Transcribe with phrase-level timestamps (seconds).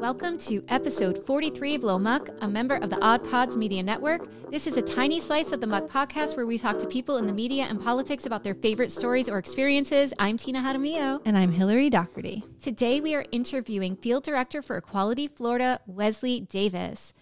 [0.00, 4.26] Welcome to episode 43 of Lil Muck, a member of the Odd Pods Media Network.
[4.50, 7.26] This is a tiny slice of the Muck podcast where we talk to people in
[7.26, 10.14] the media and politics about their favorite stories or experiences.
[10.18, 11.20] I'm Tina Jaramillo.
[11.26, 12.42] And I'm Hillary Doherty.
[12.62, 17.12] Today we are interviewing Field Director for Equality Florida, Wesley Davis.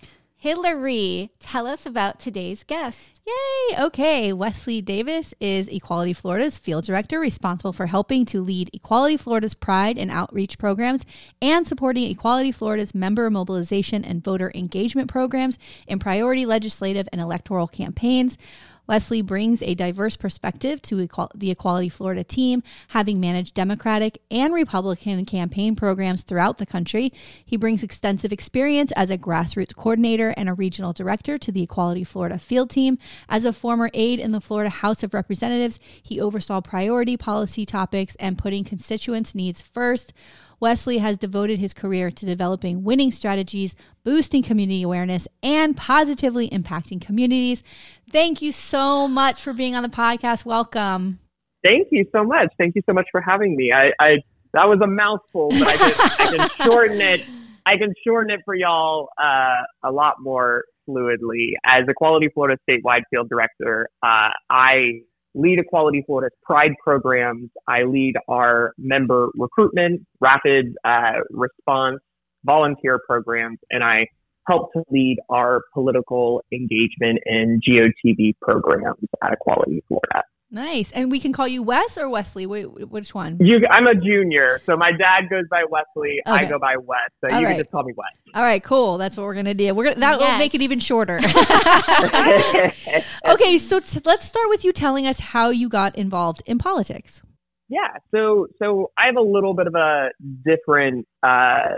[0.40, 3.20] Hillary, tell us about today's guest.
[3.26, 3.76] Yay!
[3.76, 9.54] Okay, Wesley Davis is Equality Florida's field director responsible for helping to lead Equality Florida's
[9.54, 11.04] Pride and Outreach programs
[11.42, 17.66] and supporting Equality Florida's member mobilization and voter engagement programs in priority legislative and electoral
[17.66, 18.38] campaigns.
[18.88, 20.96] Wesley brings a diverse perspective to
[21.34, 27.12] the Equality Florida team, having managed Democratic and Republican campaign programs throughout the country.
[27.44, 32.02] He brings extensive experience as a grassroots coordinator and a regional director to the Equality
[32.02, 32.98] Florida field team.
[33.28, 38.16] As a former aide in the Florida House of Representatives, he oversaw priority policy topics
[38.16, 40.14] and putting constituents' needs first.
[40.60, 47.00] Wesley has devoted his career to developing winning strategies, boosting community awareness, and positively impacting
[47.00, 47.62] communities.
[48.10, 50.44] Thank you so much for being on the podcast.
[50.44, 51.20] Welcome.
[51.62, 52.48] Thank you so much.
[52.58, 53.72] Thank you so much for having me.
[53.72, 54.16] I, I
[54.54, 57.22] that was a mouthful, but I can, I can shorten it.
[57.66, 61.52] I can shorten it for y'all uh, a lot more fluidly.
[61.66, 65.02] As Equality Florida statewide field director, uh, I
[65.34, 67.50] lead Equality Florida's Pride programs.
[67.66, 72.00] I lead our member recruitment, rapid uh, response,
[72.44, 74.06] volunteer programs, and I
[74.46, 80.24] help to lead our political engagement and GOTV programs at Equality Florida.
[80.50, 80.90] Nice.
[80.92, 82.46] And we can call you Wes or Wesley.
[82.46, 83.36] Which one?
[83.38, 84.62] You, I'm a junior.
[84.64, 86.20] So my dad goes by Wesley.
[86.26, 86.46] Okay.
[86.46, 86.98] I go by Wes.
[87.22, 87.52] So All you right.
[87.52, 88.06] can just call me Wes.
[88.34, 88.96] All right, cool.
[88.96, 89.74] That's what we're going to do.
[89.74, 90.30] We're gonna, That yes.
[90.30, 91.18] will make it even shorter.
[93.28, 97.20] okay, so t- let's start with you telling us how you got involved in politics.
[97.68, 97.88] Yeah.
[98.10, 100.08] So, so I have a little bit of a
[100.46, 101.68] different uh,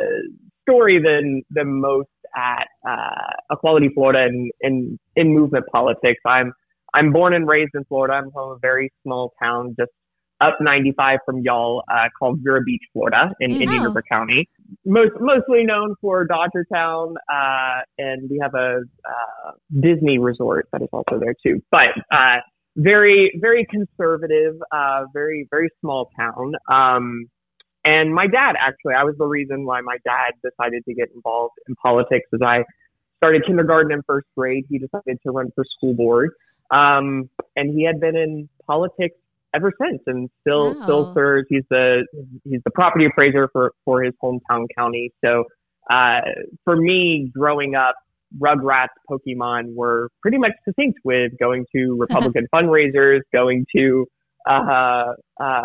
[0.63, 6.21] story than, than most at uh, Equality Florida and in, in movement politics.
[6.25, 6.53] I'm
[6.95, 8.15] I'm born and raised in Florida.
[8.15, 9.91] I'm from a very small town just
[10.41, 13.63] up 95 from y'all uh, called Vero Beach, Florida in mm-hmm.
[13.63, 14.49] Indian River County.
[14.87, 20.83] Most, mostly known for Dodger Town, uh, and we have a uh, Disney resort that
[20.83, 21.63] is also there too.
[21.71, 22.37] But uh,
[22.77, 26.55] very, very conservative, uh, very, very small town.
[26.71, 27.27] Um,
[27.85, 31.55] and my dad, actually, I was the reason why my dad decided to get involved
[31.69, 32.65] in politics as I
[33.17, 34.65] started kindergarten and first grade.
[34.69, 36.31] He decided to run for school board.
[36.71, 39.17] Um, and he had been in politics
[39.55, 40.85] ever since and still wow.
[40.85, 41.47] still serves.
[41.51, 42.07] He's the
[42.45, 45.13] he's the property appraiser for for his hometown county.
[45.25, 45.45] So
[45.91, 46.21] uh
[46.65, 47.95] for me growing up
[48.39, 54.07] rugrats pokemon were pretty much succinct with going to republican fundraisers going to
[54.49, 55.63] uh uh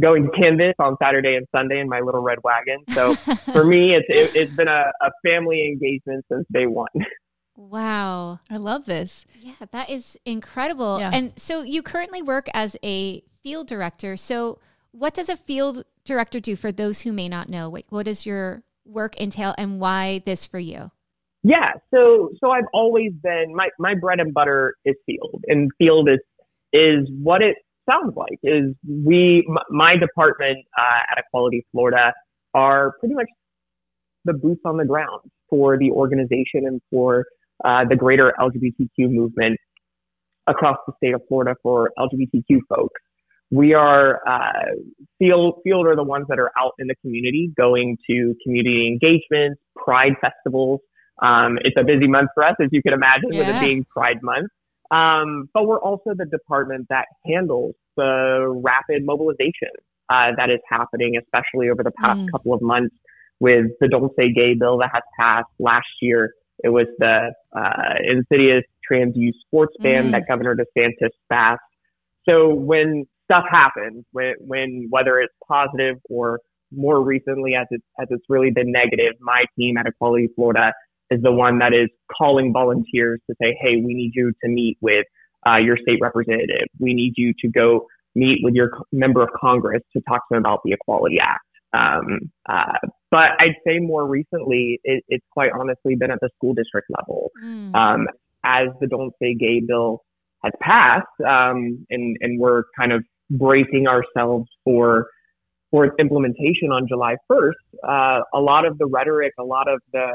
[0.00, 2.78] going to canvass on saturday and sunday in my little red wagon.
[2.92, 3.14] So
[3.52, 6.88] for me it's it, has been a, a family engagement since day one
[7.56, 8.40] Wow.
[8.50, 9.26] I love this.
[9.40, 10.98] Yeah, that is incredible.
[10.98, 11.10] Yeah.
[11.12, 14.16] And so you currently work as a field director.
[14.16, 14.58] So
[14.90, 17.68] what does a field director do for those who may not know?
[17.70, 20.90] Like what does your work entail and why this for you?
[21.46, 26.08] Yeah, so so I've always been my my bread and butter is field, and field
[26.08, 26.20] is
[26.72, 27.56] is what it
[27.88, 28.38] sounds like.
[28.42, 32.14] Is we my department uh, at Equality Florida
[32.54, 33.28] are pretty much
[34.24, 35.20] the boots on the ground
[35.50, 37.26] for the organization and for
[37.64, 39.58] uh, the greater LGBTQ movement
[40.46, 43.00] across the state of Florida for LGBTQ folks.
[43.50, 44.74] We are uh,
[45.18, 49.60] field field are the ones that are out in the community, going to community engagements,
[49.76, 50.80] Pride festivals.
[51.22, 53.40] Um, it's a busy month for us, as you can imagine, yeah.
[53.40, 54.50] with it being Pride Month.
[54.90, 59.70] Um, but we're also the department that handles the rapid mobilization
[60.08, 62.30] uh, that is happening, especially over the past mm.
[62.32, 62.94] couple of months
[63.40, 66.32] with the Don't Say Gay bill that has passed last year
[66.62, 70.12] it was the uh, insidious trans youth sports ban mm.
[70.12, 71.60] that Governor DeSantis passed.
[72.28, 76.40] So when stuff happens, when, when whether it's positive or
[76.72, 80.72] more recently as it's as it's really been negative, my team at Equality Florida
[81.10, 84.78] is the one that is calling volunteers to say, hey, we need you to meet
[84.80, 85.06] with
[85.46, 86.66] uh, your state representative.
[86.78, 90.38] We need you to go meet with your member of Congress to talk to them
[90.38, 91.44] about the Equality Act.
[91.74, 92.78] Um, uh,
[93.10, 97.30] but I'd say more recently, it, it's quite honestly been at the school district level.
[97.42, 97.74] Mm.
[97.74, 98.06] Um,
[98.44, 100.02] as the Don't Say Gay bill
[100.42, 105.08] has passed, um, and, and we're kind of bracing ourselves for
[105.70, 107.50] for its implementation on July 1st,
[107.82, 110.06] uh, a lot of the rhetoric, a lot of the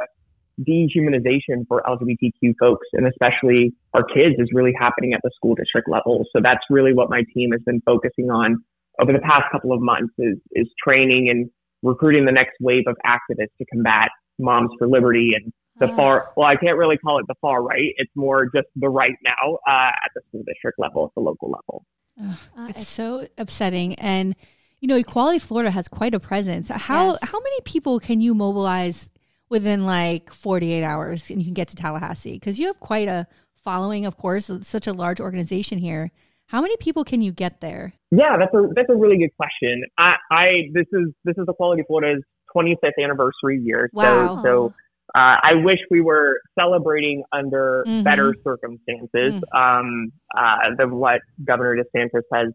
[0.66, 5.90] dehumanization for LGBTQ folks and especially our kids is really happening at the school district
[5.90, 6.26] level.
[6.34, 8.64] So that's really what my team has been focusing on
[9.00, 11.50] over the past couple of months is, is training and
[11.82, 16.48] recruiting the next wave of activists to combat Moms for Liberty and the far, well,
[16.48, 17.94] I can't really call it the far right.
[17.98, 21.50] It's more just the right now uh, at the school district level, at the local
[21.50, 21.86] level.
[22.22, 23.96] Uh, it's, it's so upsetting.
[23.96, 24.36] And,
[24.82, 26.68] you know, Equality Florida has quite a presence.
[26.68, 27.20] How, yes.
[27.24, 29.10] how many people can you mobilize
[29.48, 32.34] within like 48 hours and you can get to Tallahassee?
[32.34, 33.26] Because you have quite a
[33.64, 36.12] following, of course, such a large organization here.
[36.50, 37.94] How many people can you get there?
[38.10, 39.84] Yeah, that's a that's a really good question.
[40.00, 42.24] I, I this is this is Equality Florida's
[42.56, 43.88] 25th anniversary year.
[43.94, 44.38] Wow.
[44.38, 44.74] So, so
[45.14, 48.04] uh, I wish we were celebrating under mm-hmm.
[48.04, 49.56] better circumstances mm.
[49.56, 52.48] um, uh, than what Governor DeSantis has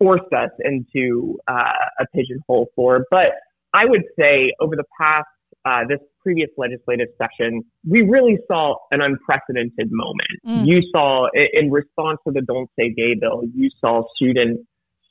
[0.00, 3.06] forced us into uh, a pigeonhole for.
[3.08, 3.34] But
[3.72, 5.28] I would say over the past
[5.64, 10.28] uh, this previous legislative session, we really saw an unprecedented moment.
[10.46, 10.66] Mm.
[10.66, 14.62] You saw, in response to the Don't Say Gay bill, you saw students,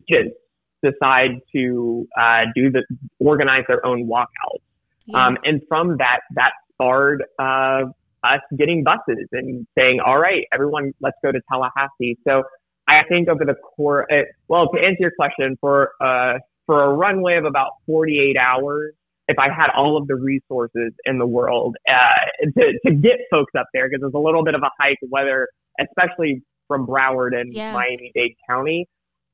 [0.03, 0.35] students
[0.83, 2.83] decide to uh, do the
[3.19, 4.63] organize their own walkouts.
[5.05, 5.27] Yeah.
[5.27, 7.85] Um, and from that, that sparred uh,
[8.23, 12.17] us getting buses and saying, all right, everyone, let's go to Tallahassee.
[12.27, 12.43] So
[12.87, 16.93] I think over the core, uh, well, to answer your question, for, uh, for a
[16.93, 18.93] runway of about 48 hours,
[19.29, 23.53] if I had all of the resources in the world uh, to, to get folks
[23.57, 25.47] up there, because it's a little bit of a hike, whether,
[25.79, 27.71] especially from Broward and yeah.
[27.71, 28.87] Miami Dade County,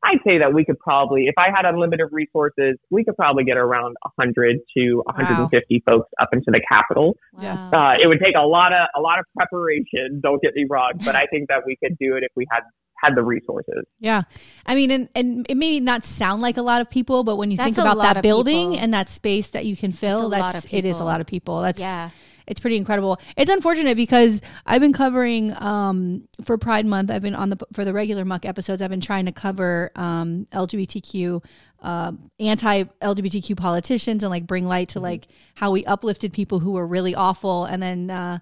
[0.06, 3.58] I'd say that we could probably, if I had unlimited resources, we could probably get
[3.58, 5.50] around 100 to 150
[5.88, 5.92] wow.
[5.92, 7.18] folks up into the Capitol.
[7.34, 7.72] Wow.
[7.72, 10.22] Uh, it would take a lot of a lot of preparation.
[10.22, 12.62] Don't get me wrong, but I think that we could do it if we had
[13.04, 13.84] had the resources.
[14.00, 14.24] Yeah,
[14.66, 17.52] I mean, and and it may not sound like a lot of people, but when
[17.52, 18.84] you that's think about that building people.
[18.84, 21.62] and that space that you can fill, that's it is a lot of people.
[21.62, 22.12] That's yeah
[22.48, 23.20] it's pretty incredible.
[23.38, 27.12] It's unfortunate because I've been covering um, for Pride Month.
[27.12, 28.82] I've been on the for the regular Muck episodes.
[28.82, 31.44] I've been trying to cover um, LGBTQ,
[31.82, 35.06] uh, anti LGBTQ politicians and like bring light to mm-hmm.
[35.06, 38.40] like how we uplifted people who were really awful, and then uh,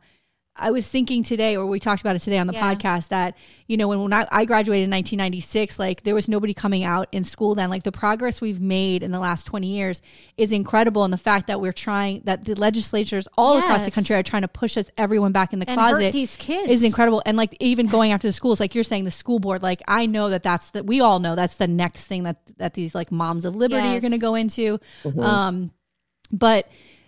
[0.56, 2.76] I was thinking today, or we talked about it today on the yeah.
[2.76, 3.36] podcast, that
[3.66, 7.08] you know when, when I, I, graduated in 1996, like there was nobody coming out
[7.12, 7.72] in school then.
[7.72, 10.04] Like the progress we've made in the last 20 years
[10.38, 13.64] is incredible, and the fact that we're trying, that the legislatures all yes.
[13.64, 16.14] across the country are trying to push us everyone back in the and closet.
[16.14, 19.12] these kids is incredible, and like even going after the schools, like you're saying, the
[19.12, 19.64] school board.
[19.64, 22.76] Like I know that that's that we all know that's the next thing that that
[22.76, 23.98] these like moms of liberty yes.
[23.98, 24.80] are going to go into.
[25.04, 25.20] Mm-hmm.
[25.20, 25.72] Um,
[26.32, 26.68] but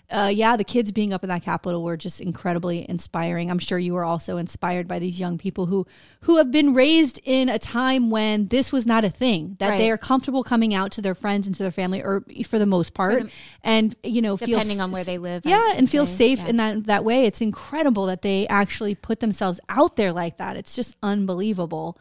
[0.10, 3.50] uh, yeah, the kids being up in that Capitol were just incredibly inspiring.
[3.50, 5.88] I'm sure you were also inspired by these young people who
[6.22, 9.56] who have been raised in a time when this was not a thing.
[9.60, 9.78] That right.
[9.78, 12.66] they are comfortable coming out to their friends and to their family, or for the
[12.66, 13.32] most part, the,
[13.64, 15.44] and you know, depending feel, on where they live.
[15.46, 16.50] Yeah, and feel safe yeah.
[16.50, 17.26] in that that way.
[17.26, 20.56] It's incredible that they actually put themselves out there like that.
[20.56, 21.98] It's just unbelievable.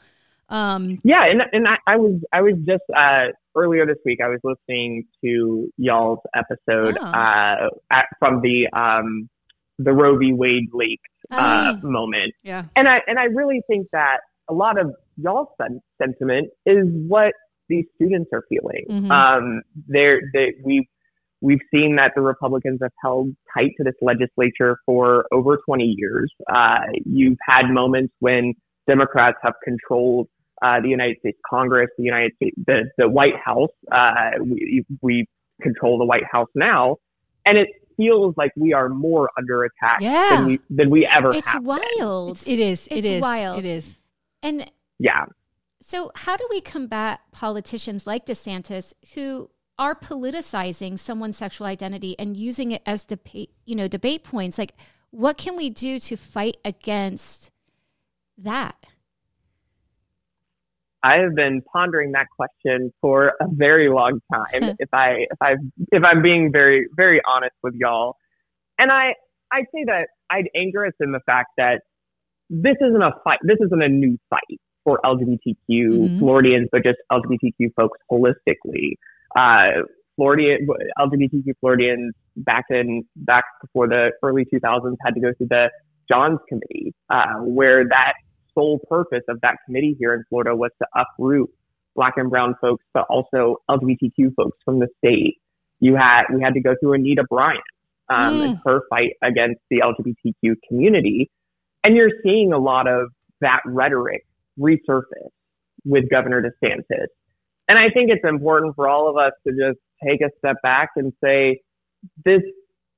[0.50, 4.28] Um, yeah, and and I, I was I was just uh, earlier this week, I
[4.28, 7.04] was listening to y'all's episode oh.
[7.04, 9.28] uh, at, from the um,
[9.78, 10.32] the Roe v.
[10.32, 11.86] Wade leak uh, oh.
[11.86, 12.34] moment.
[12.42, 14.18] Yeah, and I and I really think that
[14.48, 15.48] a lot of y'all's
[16.00, 17.32] sentiment is what
[17.68, 18.84] these students are feeling.
[18.90, 19.10] Mm-hmm.
[19.10, 20.88] Um, they're they we
[21.40, 26.32] we've seen that the Republicans have held tight to this legislature for over 20 years.
[26.50, 28.54] Uh, you've had moments when
[28.88, 30.28] Democrats have controlled
[30.62, 33.70] uh, the United States Congress, the United States, the, the White House.
[33.90, 35.26] Uh, we, we
[35.62, 36.96] control the White House now.
[37.46, 40.36] And it feels like we are more under attack yeah.
[40.36, 41.62] than we, than we ever it's have.
[41.62, 42.32] Wild.
[42.32, 42.88] It's, it is.
[42.90, 43.22] It's it is.
[43.22, 43.58] wild.
[43.58, 43.98] It is.
[44.42, 45.26] And yeah.
[45.80, 52.36] So, how do we combat politicians like DeSantis who are politicizing someone's sexual identity and
[52.36, 54.56] using it as debate, you know, debate points?
[54.56, 54.74] Like,
[55.10, 57.50] what can we do to fight against
[58.38, 58.76] that?
[61.04, 64.74] I have been pondering that question for a very long time.
[64.78, 65.56] if I if I
[65.92, 68.16] if I'm being very very honest with y'all,
[68.78, 69.14] and I
[69.52, 71.82] I'd say that I'd anchor us in the fact that
[72.48, 73.38] this isn't a fight.
[73.42, 76.18] This isn't a new fight for LGBTQ mm-hmm.
[76.18, 78.94] Floridians, but just LGBTQ folks holistically.
[79.36, 79.82] Uh,
[80.16, 80.66] Floridian
[80.98, 85.70] LGBTQ Floridians back in back before the early 2000s had to go through the
[86.08, 88.14] Johns Committee, uh, where that
[88.54, 91.50] sole purpose of that committee here in Florida was to uproot
[91.94, 95.38] black and brown folks, but also LGBTQ folks from the state.
[95.80, 97.62] You had, we had to go through Anita Bryant,
[98.08, 98.44] um, mm.
[98.44, 101.30] and her fight against the LGBTQ community.
[101.82, 103.08] And you're seeing a lot of
[103.40, 104.26] that rhetoric
[104.58, 105.30] resurface
[105.84, 107.06] with Governor DeSantis.
[107.68, 110.90] And I think it's important for all of us to just take a step back
[110.96, 111.60] and say,
[112.24, 112.42] this,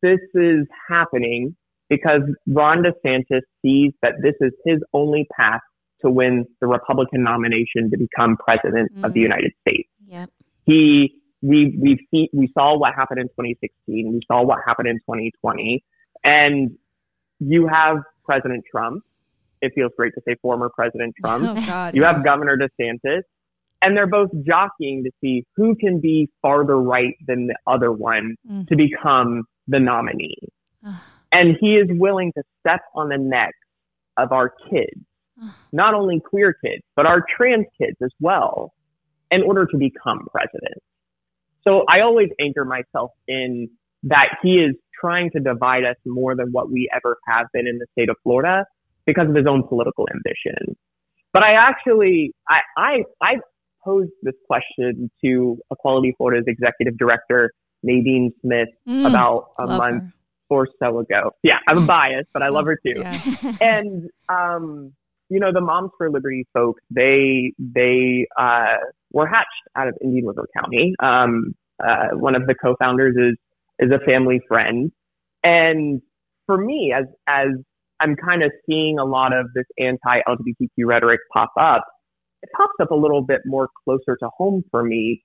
[0.03, 1.57] this is happening
[1.89, 5.61] because Ron DeSantis sees that this is his only path
[6.03, 9.05] to win the Republican nomination to become president mm.
[9.05, 9.25] of the mm.
[9.25, 9.89] United States.
[10.07, 10.31] Yep.
[10.65, 14.13] He we we see we saw what happened in 2016.
[14.13, 15.85] We saw what happened in 2020,
[16.25, 16.71] and
[17.39, 19.05] you have President Trump.
[19.63, 21.45] It feels great to say former President Trump.
[21.49, 22.13] Oh, God, you yeah.
[22.13, 23.23] have Governor DeSantis,
[23.81, 28.37] and they're both jockeying to see who can be farther right than the other one
[28.51, 28.67] Mm.
[28.69, 30.37] to become the nominee.
[31.33, 33.53] And he is willing to step on the neck
[34.17, 35.05] of our kids,
[35.73, 38.73] not only queer kids, but our trans kids as well,
[39.31, 40.83] in order to become president.
[41.63, 43.69] So I always anchor myself in
[44.05, 47.79] that he is trying to divide us more than what we ever have been in
[47.79, 48.65] the state of Florida
[49.05, 50.77] because of his own political ambition.
[51.33, 53.35] But I actually, I, I, I
[53.85, 57.53] posed this question to Equality Florida's executive director,
[57.83, 60.13] Nadine Smith, Mm, about a month her.
[60.49, 61.33] Or so ago.
[61.43, 63.01] Yeah, I'm biased, but I love her too.
[63.01, 63.21] Yeah.
[63.61, 64.93] And um,
[65.29, 68.77] you know, the Moms for Liberty folks, they they uh,
[69.13, 70.95] were hatched out of Indian River County.
[71.01, 73.37] Um, uh, one of the co-founders is
[73.79, 74.91] is a family friend,
[75.43, 76.01] and
[76.47, 77.49] for me, as as
[78.01, 81.85] I'm kind of seeing a lot of this anti-LGBTQ rhetoric pop up,
[82.43, 85.23] it pops up a little bit more closer to home for me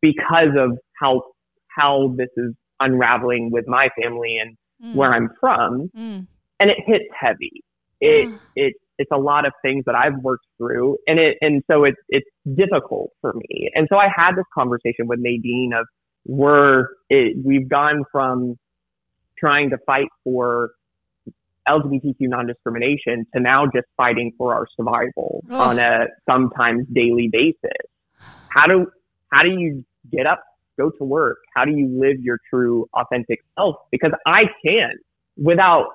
[0.00, 1.22] because of how
[1.68, 6.26] how this is unraveling with my family and Mm, where I'm from mm,
[6.60, 7.64] and it hits heavy.
[8.00, 11.82] It it it's a lot of things that I've worked through, and it and so
[11.82, 13.70] it's it's difficult for me.
[13.74, 15.86] And so I had this conversation with Nadine of
[16.26, 18.56] we're it, we've gone from
[19.36, 20.70] trying to fight for
[21.68, 25.60] LGBTQ non-discrimination to now just fighting for our survival Ugh.
[25.60, 27.88] on a sometimes daily basis.
[28.50, 28.86] How do
[29.32, 30.44] how do you get up,
[30.78, 31.38] go to work?
[31.54, 33.76] How do you live your true authentic self?
[33.90, 34.90] Because I can
[35.36, 35.86] without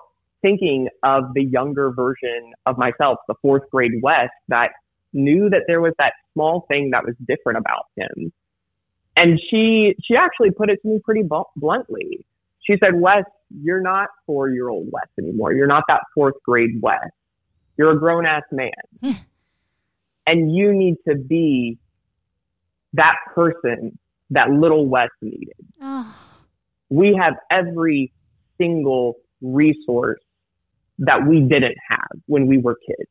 [0.42, 4.70] thinking of the younger version of myself, the fourth grade Wes that
[5.13, 8.32] knew that there was that small thing that was different about him.
[9.16, 11.22] And she, she actually put it to me pretty
[11.56, 12.25] bluntly.
[12.62, 13.24] She said, Wes,
[13.62, 15.54] you're not four year old Wes anymore.
[15.54, 17.10] You're not that fourth grade Wes.
[17.78, 18.72] You're a grown ass man.
[19.02, 19.12] Hmm.
[20.25, 21.78] and you need to be
[22.94, 23.98] that person
[24.34, 26.16] that little Wes needed oh,
[26.90, 28.12] we have every
[28.58, 30.20] single resource
[31.00, 33.10] that we didn't have when we were kids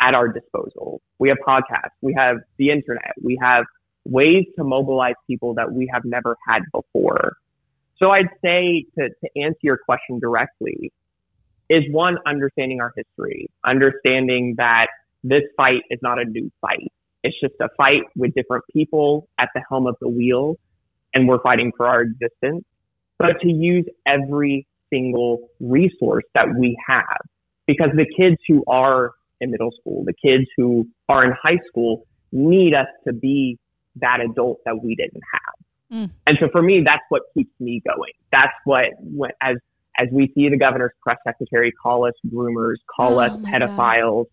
[0.00, 1.00] at our disposal.
[1.18, 3.64] We have podcasts, we have the internet, we have
[4.04, 7.36] ways to mobilize people that we have never had before.
[7.98, 10.92] So I'd say to, to answer your question directly
[11.70, 14.88] is one, understanding our history, understanding that
[15.22, 16.92] this fight is not a new fight.
[17.22, 20.56] It's just a fight with different people at the helm of the wheel
[21.14, 22.64] and we're fighting for our existence,
[23.18, 27.20] but to use every single resource that we have.
[27.66, 32.06] Because the kids who are in middle school, the kids who are in high school
[32.32, 33.58] need us to be
[33.96, 35.98] that adult that we didn't have.
[35.98, 36.10] Mm.
[36.26, 38.12] And so for me, that's what keeps me going.
[38.32, 39.56] That's what, when, as,
[39.98, 43.62] as we see the governor's press secretary call us groomers, call Oh us my God.
[43.62, 44.24] pedophiles,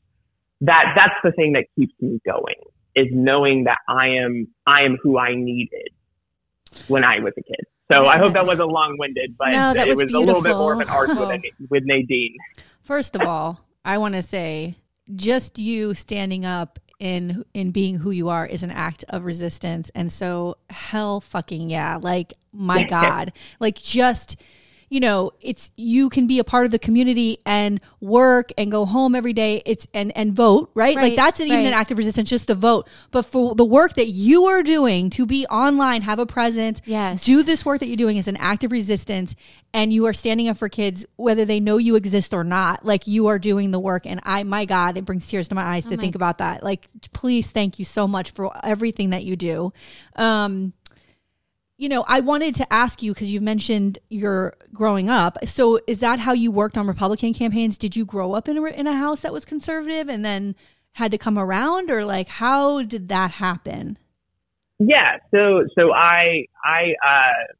[0.61, 2.55] that, that's the thing that keeps me going
[2.95, 5.89] is knowing that I am, I am who I needed
[6.87, 7.65] when I was a kid.
[7.91, 10.41] So I hope that wasn't long winded, but No, that it was was a little
[10.41, 12.35] bit more of an arc with, with Nadine.
[12.81, 14.75] First of all, I want to say
[15.15, 19.89] just you standing up in in being who you are is an act of resistance
[19.95, 23.31] and so hell fucking yeah like my god
[23.61, 24.35] like just
[24.89, 28.85] you know it's you can be a part of the community and work and go
[28.85, 29.61] home every day.
[29.65, 31.73] It's and and vote right, like Right, that's even an right.
[31.73, 32.87] act of resistance just to vote.
[33.11, 37.23] But for the work that you are doing to be online have a presence Yes.
[37.23, 39.35] do this work that you're doing is an act of resistance
[39.73, 42.83] and you are standing up for kids whether they know you exist or not.
[42.83, 45.63] Like you are doing the work and i my god it brings tears to my
[45.63, 46.63] eyes to think about that.
[46.63, 49.71] Like please thank you so much for everything that you do.
[50.15, 50.73] Um
[51.79, 55.99] you know i wanted to ask you because you've mentioned your growing up so is
[55.99, 58.95] that how you worked on republican campaigns did you grow up in a, in a
[58.95, 60.55] house that was conservative and then
[60.93, 63.97] had to come around or like how did that happen
[64.79, 65.17] Yeah.
[65.31, 67.53] So, so I, I, uh,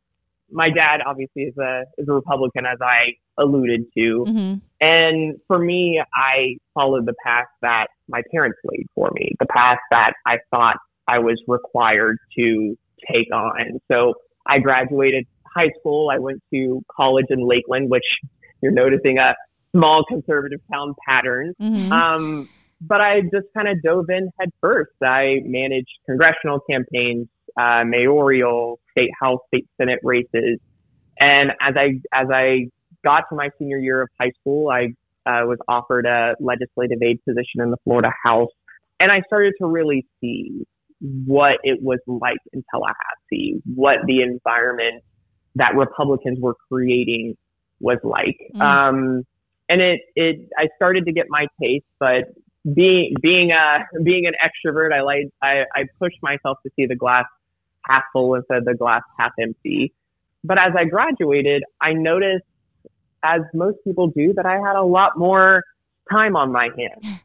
[0.50, 4.26] my dad obviously is a, is a Republican as I alluded to.
[4.28, 4.54] mm-hmm.
[4.82, 9.80] And for me, I followed the path that my parents laid for me, the path
[9.92, 12.78] that I thought I was required to
[13.12, 13.80] take on.
[13.92, 14.14] So
[14.46, 16.10] I graduated high school.
[16.10, 18.04] I went to college in Lakeland, which
[18.62, 19.36] you're noticing a
[19.76, 21.54] small conservative town pattern.
[21.62, 21.92] Mm-hmm.
[21.92, 22.50] Um,
[22.82, 24.92] but I just kind of dove in head first.
[25.04, 27.28] I managed congressional campaigns,
[27.60, 30.60] uh, mayoral, state house, state senate races.
[31.20, 32.70] And as I, as I
[33.04, 34.94] got to my senior year of high school, I
[35.26, 38.50] uh, was offered a legislative aide position in the Florida House.
[39.00, 40.66] And I started to really see
[41.02, 45.04] what it was like in Tallahassee, what the environment
[45.56, 47.36] that Republicans were creating
[47.80, 48.38] was like.
[48.56, 48.62] Mm.
[48.62, 49.24] Um,
[49.70, 52.26] and it, it, I started to get my taste, but
[52.74, 56.96] being, being a, being an extrovert, I like, I, I pushed myself to see the
[56.96, 57.26] glass
[57.86, 59.94] half full instead of the glass half empty.
[60.44, 62.46] But as I graduated, I noticed,
[63.24, 65.64] as most people do, that I had a lot more
[66.12, 67.20] time on my hands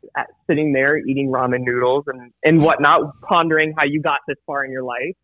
[0.48, 4.70] sitting there eating ramen noodles and, and whatnot, pondering how you got this far in
[4.70, 5.14] your life.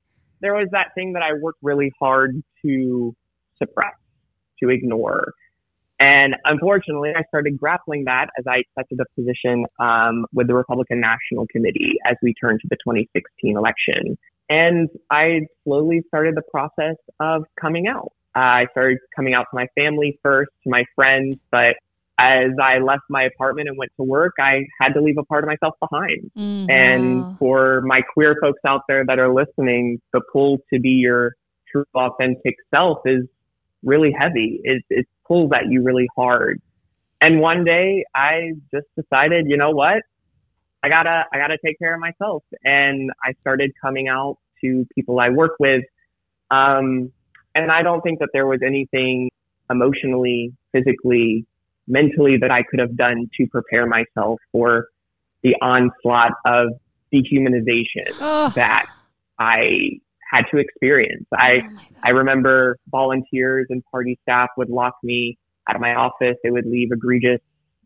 [0.41, 3.15] There was that thing that I worked really hard to
[3.59, 3.95] suppress,
[4.63, 5.33] to ignore.
[5.99, 10.99] And unfortunately, I started grappling that as I accepted a position um, with the Republican
[10.99, 14.17] National Committee as we turned to the 2016 election.
[14.49, 18.13] And I slowly started the process of coming out.
[18.35, 21.77] Uh, I started coming out to my family first, to my friends, but
[22.21, 25.43] as I left my apartment and went to work, I had to leave a part
[25.43, 26.31] of myself behind.
[26.37, 26.71] Mm-hmm.
[26.71, 31.35] And for my queer folks out there that are listening, the pull to be your
[31.73, 33.25] true authentic self is
[33.83, 34.61] really heavy.
[34.65, 36.61] It, it pulls at you really hard.
[37.23, 40.03] And one day I just decided, you know what?
[40.83, 42.43] I gotta, I gotta take care of myself.
[42.65, 45.85] And I started coming out to people I work with.
[46.51, 47.13] Um,
[47.55, 49.31] and I don't think that there was anything
[49.71, 51.47] emotionally, physically,
[51.91, 54.89] mentally that I could have done to prepare myself for
[55.43, 56.69] the onslaught of
[57.13, 58.53] dehumanization oh.
[58.55, 58.87] that
[59.39, 61.27] I had to experience.
[61.33, 65.37] I oh I remember volunteers and party staff would lock me
[65.69, 66.37] out of my office.
[66.43, 67.41] They would leave egregious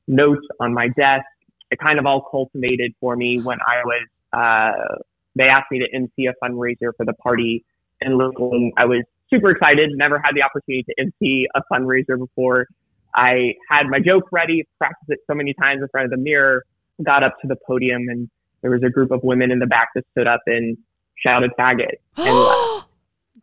[0.07, 1.25] notes on my desk.
[1.71, 5.03] It kind of all culminated for me when I was uh,
[5.37, 7.65] they asked me to MC a fundraiser for the party
[8.01, 8.73] in Lakeland.
[8.77, 12.67] I was super excited, never had the opportunity to MC a fundraiser before.
[13.15, 16.65] I had my joke ready, practiced it so many times in front of the mirror,
[17.05, 18.29] got up to the podium and
[18.63, 20.77] there was a group of women in the back that stood up and
[21.17, 22.85] shouted faggot and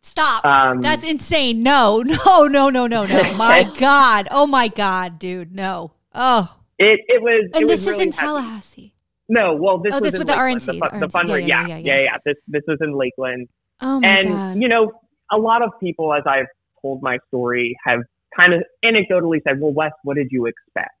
[0.04, 0.44] Stop.
[0.44, 1.62] Um, That's insane.
[1.62, 3.32] No, no, no, no, no, no.
[3.36, 4.26] My God.
[4.30, 5.54] Oh my God, dude.
[5.54, 5.92] No.
[6.12, 6.58] Oh.
[6.78, 8.94] It it was And it this was is really in Tallahassee.
[9.28, 10.66] No, well this oh, was this in with the RNC.
[10.66, 11.46] The, the, the fundraiser.
[11.46, 12.16] Yeah yeah, yeah, yeah, yeah.
[12.26, 13.48] This this was in Lakeland.
[13.80, 14.18] Oh my god.
[14.18, 14.62] and, God.
[14.62, 14.92] you know,
[15.30, 16.46] a lot of people as I've
[16.80, 18.00] told my story have
[18.36, 20.94] kind of anecdotally said, "Well, Wes, what did you expect?"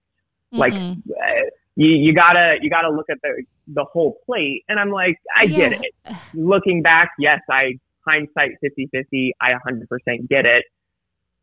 [0.52, 0.58] Mm-hmm.
[0.58, 4.90] Like, uh, you you gotta you gotta look at the the whole plate, and I'm
[4.90, 5.70] like, I yeah.
[5.70, 6.16] get it.
[6.34, 10.64] Looking back, yes, I hindsight 50-50, I 100% get it.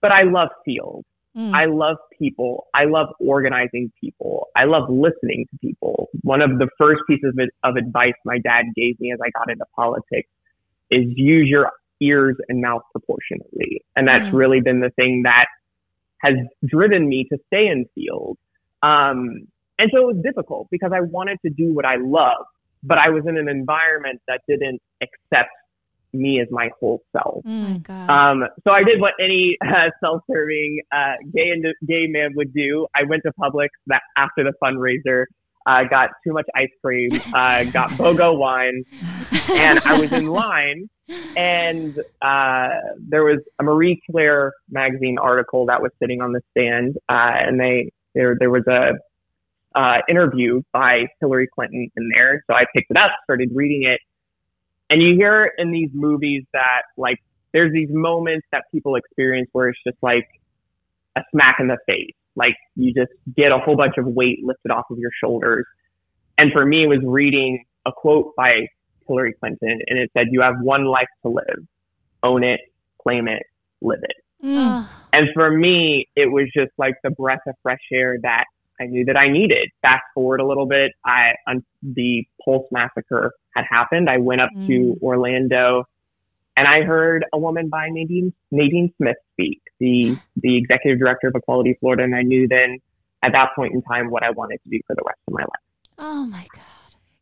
[0.01, 1.05] But I love field.
[1.37, 1.53] Mm.
[1.53, 2.67] I love people.
[2.73, 4.47] I love organizing people.
[4.55, 6.09] I love listening to people.
[6.23, 9.51] One of the first pieces of, of advice my dad gave me as I got
[9.51, 10.29] into politics
[10.89, 11.71] is use your
[12.01, 13.83] ears and mouth proportionately.
[13.95, 14.33] And that's mm.
[14.33, 15.45] really been the thing that
[16.21, 16.33] has
[16.65, 18.37] driven me to stay in field.
[18.81, 22.45] Um, and so it was difficult because I wanted to do what I love,
[22.83, 25.49] but I was in an environment that didn't accept
[26.11, 27.43] me as my whole self.
[27.45, 28.09] Oh my God.
[28.09, 32.87] Um, so I did what any uh, self-serving uh, gay and gay man would do.
[32.95, 35.25] I went to Publix that after the fundraiser.
[35.69, 38.83] Uh, got too much ice cream, uh, got BOGO wine,
[39.51, 40.89] and I was in line
[41.35, 46.97] and uh, there was a Marie Claire magazine article that was sitting on the stand,
[47.09, 48.93] uh, and they there there was a
[49.77, 52.43] uh, interview by Hillary Clinton in there.
[52.47, 54.01] So I picked it up, started reading it,
[54.89, 57.17] and you hear in these movies that like
[57.53, 60.27] there's these moments that people experience where it's just like
[61.15, 64.71] a smack in the face, like you just get a whole bunch of weight lifted
[64.71, 65.65] off of your shoulders.
[66.37, 68.67] And for me, it was reading a quote by
[69.07, 71.65] Hillary Clinton, and it said, "You have one life to live.
[72.23, 72.61] Own it,
[73.01, 73.43] claim it,
[73.81, 74.87] live it." Mm.
[75.11, 78.45] And for me, it was just like the breath of fresh air that
[78.79, 79.69] I knew that I needed.
[79.81, 84.09] Fast forward a little bit, I um, the Pulse massacre had happened.
[84.09, 84.67] I went up mm.
[84.67, 85.83] to Orlando,
[86.59, 91.35] and I heard a woman by Nadine Nadine Smith speak, the the executive director of
[91.35, 92.79] Equality Florida, and I knew then
[93.23, 95.41] at that point in time what I wanted to do for the rest of my
[95.41, 95.65] life.
[95.97, 96.63] Oh my god.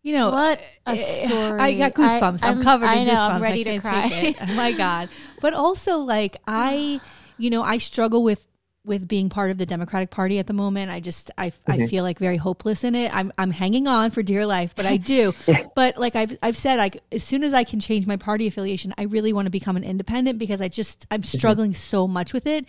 [0.01, 1.59] You know what a eh, story!
[1.59, 2.43] I got goosebumps.
[2.43, 3.29] I, am covered I in know, goosebumps.
[3.29, 4.35] I'm ready to cry.
[4.41, 5.09] oh my god!
[5.39, 6.99] But also, like I,
[7.37, 8.47] you know, I struggle with
[8.87, 10.89] with being part of the Democratic Party at the moment.
[10.89, 11.83] I just I, mm-hmm.
[11.83, 13.13] I feel like very hopeless in it.
[13.15, 15.33] I'm I'm hanging on for dear life, but I do.
[15.75, 18.93] but like I've I've said, like as soon as I can change my party affiliation,
[18.97, 21.37] I really want to become an independent because I just I'm mm-hmm.
[21.37, 21.79] struggling mm-hmm.
[21.79, 22.65] so much with it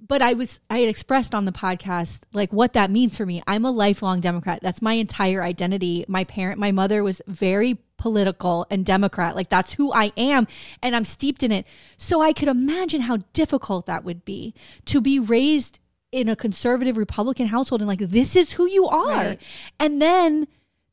[0.00, 3.42] but I was I had expressed on the podcast like what that means for me.
[3.46, 4.60] I'm a lifelong Democrat.
[4.62, 6.04] That's my entire identity.
[6.08, 9.34] My parent, my mother was very political and Democrat.
[9.34, 10.46] Like that's who I am
[10.82, 11.66] and I'm steeped in it.
[11.96, 14.54] So I could imagine how difficult that would be
[14.86, 15.80] to be raised
[16.10, 19.08] in a conservative Republican household and like this is who you are.
[19.08, 19.42] Right.
[19.80, 20.46] And then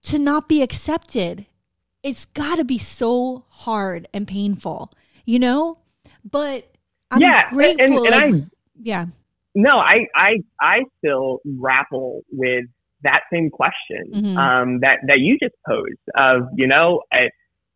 [0.03, 1.45] to not be accepted
[2.05, 4.93] it's got to be so hard and painful,
[5.25, 5.79] you know?
[6.23, 6.71] But
[7.09, 8.05] I'm yeah, grateful.
[8.05, 8.43] And, and like,
[8.81, 9.05] yeah.
[9.53, 12.65] No, I, I, I still grapple with
[13.03, 14.37] that same question mm-hmm.
[14.37, 15.99] um, that that you just posed.
[16.15, 17.29] Of you know, I,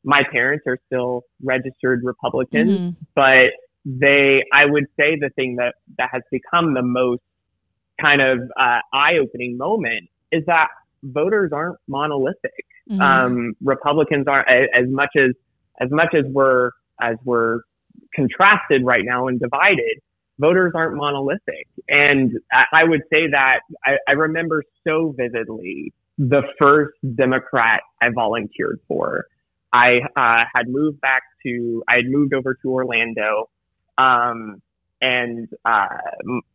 [0.03, 2.89] my parents are still registered Republicans, mm-hmm.
[3.15, 3.51] but
[3.85, 7.21] they, I would say, the thing that that has become the most
[8.01, 10.67] kind of uh, eye-opening moment is that
[11.03, 12.65] voters aren't monolithic.
[12.89, 13.01] Mm-hmm.
[13.01, 15.31] Um, Republicans aren't as much as
[15.79, 17.61] as much as we're as we're
[18.13, 19.99] contrasted right now and divided.
[20.39, 26.41] Voters aren't monolithic, and I, I would say that I, I remember so vividly the
[26.57, 29.25] first Democrat I volunteered for.
[29.71, 33.49] I uh, had moved back to I had moved over to Orlando,
[33.97, 34.61] um,
[35.01, 35.87] and uh,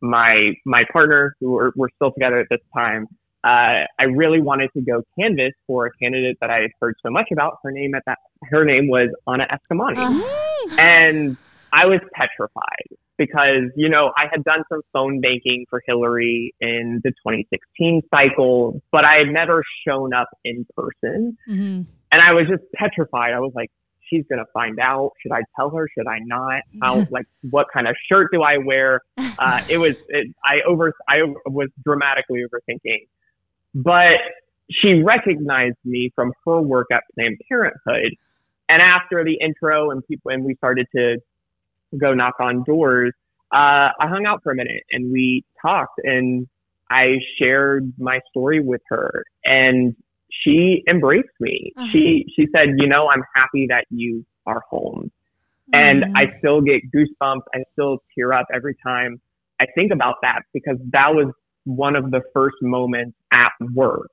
[0.00, 3.06] my my partner, who were, were still together at this time,
[3.44, 7.10] uh, I really wanted to go canvass for a candidate that I had heard so
[7.10, 7.58] much about.
[7.62, 9.98] Her name at that, her name was Anna Eskamani.
[9.98, 10.76] Uh-huh.
[10.78, 11.36] And
[11.72, 17.00] I was petrified because, you know, I had done some phone banking for Hillary in
[17.04, 21.36] the 2016 cycle, but I had never shown up in person.
[21.48, 21.82] Mm-hmm.
[22.12, 23.32] And I was just petrified.
[23.32, 23.70] I was like,
[24.08, 25.12] she's going to find out.
[25.22, 25.88] Should I tell her?
[25.96, 26.62] Should I not?
[26.82, 29.00] How, like, what kind of shirt do I wear?
[29.16, 33.06] Uh, it was, it, I over, I was dramatically overthinking.
[33.74, 34.18] But
[34.70, 38.14] she recognized me from her work at Planned Parenthood.
[38.68, 41.18] And after the intro and people, and we started to
[41.98, 43.12] go knock on doors,
[43.52, 46.46] uh, I hung out for a minute and we talked and
[46.90, 49.94] I shared my story with her and
[50.30, 51.72] she embraced me.
[51.76, 51.88] Uh-huh.
[51.90, 55.10] She, she said, you know, I'm happy that you are home.
[55.72, 56.12] And mm.
[56.14, 57.42] I still get goosebumps.
[57.54, 59.20] I still tear up every time
[59.60, 61.32] I think about that because that was
[61.64, 64.10] one of the first moments at work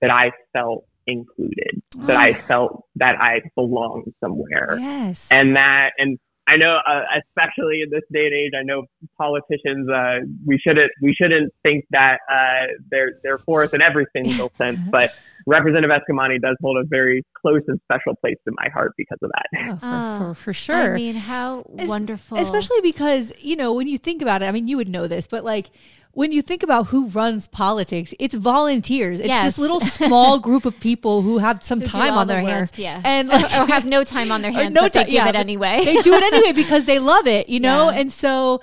[0.00, 2.06] that I felt included, oh.
[2.06, 2.46] that I oh.
[2.46, 4.76] felt that I belonged somewhere.
[4.80, 5.28] Yes.
[5.30, 8.84] And that, and I know, uh, especially in this day and age, I know
[9.16, 9.88] politicians.
[9.88, 14.52] Uh, we shouldn't we shouldn't think that uh, they're they're for us in every single
[14.58, 15.14] sense, but
[15.46, 19.30] Representative Eskamani does hold a very close and special place in my heart because of
[19.32, 19.46] that.
[19.56, 20.94] Oh, for, oh, for, for, sure.
[20.94, 22.36] I mean, how wonderful!
[22.36, 24.46] Especially because you know when you think about it.
[24.46, 25.70] I mean, you would know this, but like
[26.14, 29.20] when you think about who runs politics, it's volunteers.
[29.20, 29.46] It's yes.
[29.46, 32.72] this little small group of people who have some who time on their the hands,
[32.76, 35.26] yeah, and like, or, or, have no time on their hands, no but they give
[35.26, 35.84] it anyway.
[35.84, 37.90] they do it anyway because they love it, you know.
[37.90, 37.98] Yeah.
[37.98, 38.60] And so,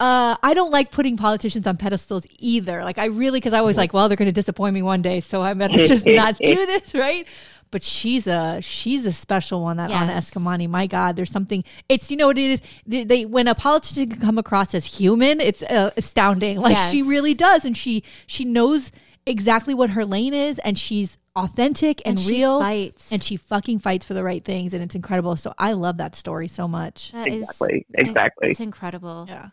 [0.00, 2.82] uh, I don't like putting politicians on pedestals either.
[2.82, 5.20] Like I really, because I was like, well, they're going to disappoint me one day,
[5.20, 7.28] so I better just not do this, right?
[7.74, 10.00] But she's a she's a special one that yes.
[10.00, 10.68] Anna Eskamani.
[10.68, 11.64] My God, there's something.
[11.88, 12.62] It's you know what it is.
[12.86, 16.58] They, they when a politician can come across as human, it's uh, astounding.
[16.58, 16.92] Like yes.
[16.92, 18.92] she really does, and she she knows
[19.26, 22.60] exactly what her lane is, and she's authentic and, and real.
[22.60, 23.10] Fights.
[23.10, 25.36] And she fucking fights for the right things, and it's incredible.
[25.36, 27.10] So I love that story so much.
[27.10, 27.86] That exactly.
[27.88, 28.50] Is, exactly.
[28.50, 29.26] It's incredible.
[29.28, 29.48] Yeah.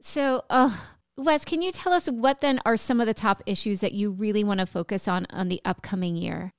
[0.00, 0.74] So, uh,
[1.18, 4.10] Wes, can you tell us what then are some of the top issues that you
[4.10, 6.54] really want to focus on on the upcoming year?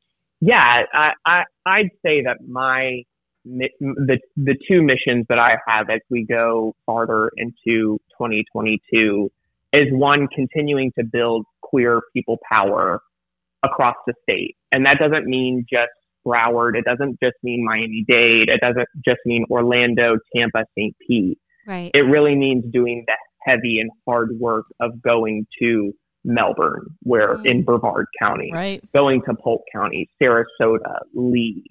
[0.45, 3.03] Yeah, I, I I'd say that my
[3.45, 9.31] the the two missions that I have as we go farther into 2022
[9.71, 13.01] is one continuing to build queer people power
[13.63, 15.91] across the state, and that doesn't mean just
[16.25, 16.75] Broward.
[16.77, 18.49] It doesn't just mean Miami Dade.
[18.49, 20.95] It doesn't just mean Orlando, Tampa, St.
[21.07, 21.37] Pete.
[21.65, 21.91] Right.
[21.93, 23.13] It really means doing the
[23.45, 27.45] heavy and hard work of going to Melbourne, where mm.
[27.45, 28.83] in Brevard County, right.
[28.93, 31.63] going to Polk County, Sarasota, Lee,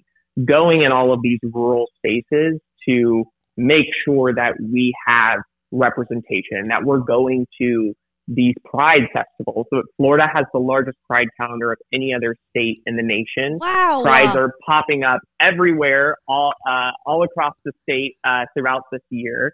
[0.45, 3.23] going in all of these rural spaces to
[3.57, 5.39] make sure that we have
[5.71, 7.93] representation, that we're going to
[8.27, 9.65] these pride festivals.
[9.73, 13.57] So Florida has the largest pride calendar of any other state in the nation.
[13.59, 14.01] Wow.
[14.03, 14.43] Prides wow.
[14.43, 19.53] are popping up everywhere, all, uh, all across the state, uh, throughout this year.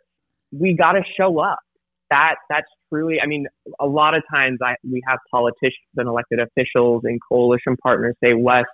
[0.51, 1.59] We got to show up.
[2.11, 3.47] That, that's truly, I mean,
[3.79, 8.33] a lot of times I, we have politicians and elected officials and coalition partners say,
[8.33, 8.65] Wes,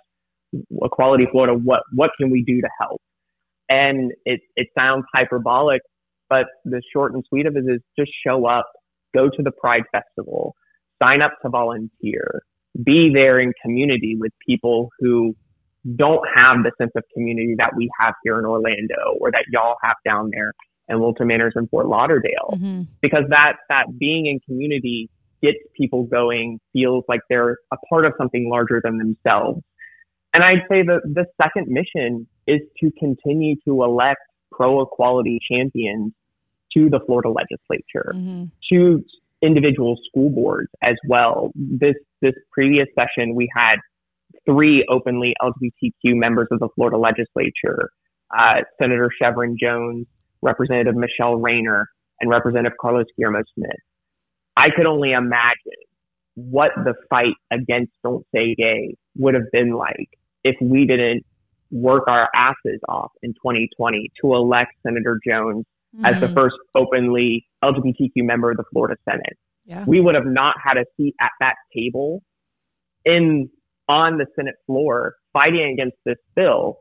[0.82, 3.00] Equality Florida, what, what can we do to help?
[3.68, 5.82] And it, it sounds hyperbolic,
[6.28, 8.66] but the short and sweet of it is just show up,
[9.14, 10.54] go to the Pride Festival,
[11.02, 12.42] sign up to volunteer,
[12.84, 15.34] be there in community with people who
[15.94, 19.76] don't have the sense of community that we have here in Orlando or that y'all
[19.82, 20.52] have down there
[20.88, 22.82] and Wilton Manors in Fort Lauderdale mm-hmm.
[23.02, 25.10] because that that being in community
[25.42, 29.62] gets people going, feels like they're a part of something larger than themselves.
[30.32, 34.20] And I'd say that the second mission is to continue to elect
[34.52, 36.12] pro equality champions
[36.74, 38.44] to the Florida legislature, mm-hmm.
[38.72, 39.04] to
[39.42, 41.52] individual school boards as well.
[41.54, 43.76] This this previous session we had
[44.44, 47.90] three openly LGBTQ members of the Florida legislature,
[48.36, 50.06] uh, Senator Shevrin Jones,
[50.42, 51.88] Representative Michele Rayner,
[52.20, 53.70] and Representative Carlos Guillermo Smith.
[54.56, 55.56] I could only imagine
[56.34, 60.08] what the fight against Don't Say Gay would have been like
[60.44, 61.24] if we didn't
[61.70, 66.04] work our asses off in 2020 to elect Senator Jones mm-hmm.
[66.04, 66.34] as the mm.
[66.34, 69.36] first openly LGBTQ member of the Florida Senate.
[69.64, 69.84] Yeah.
[69.86, 72.22] We would have not had a seat at that table
[73.04, 73.50] in
[73.88, 76.78] on the Senate floor fighting against this bill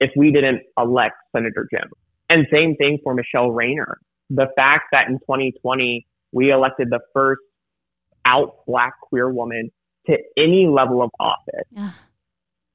[0.00, 1.92] if we didn't elect Senator Jones.
[2.28, 3.98] And same thing for Michele Rayner.
[4.30, 7.40] The fact that in 2020 we elected the first
[8.24, 9.70] out black queer woman
[10.06, 11.66] to any level of office.
[11.70, 11.90] Yeah.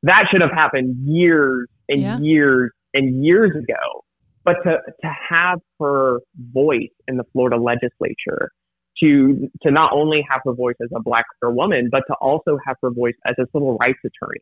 [0.03, 2.19] That should have happened years and yeah.
[2.19, 4.03] years and years ago.
[4.43, 6.19] But to, to have her
[6.51, 8.51] voice in the Florida legislature,
[8.99, 12.57] to, to not only have her voice as a black queer woman, but to also
[12.65, 14.41] have her voice as a civil rights attorney,